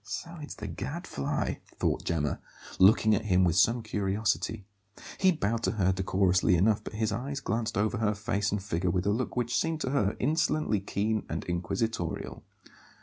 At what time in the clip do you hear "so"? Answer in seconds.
0.03-0.39